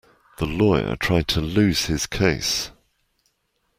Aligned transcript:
The 0.39 0.47
lawyer 0.47 0.95
tried 0.95 1.27
to 1.27 1.41
lose 1.41 1.85
his 1.85 2.07
case. 2.07 2.71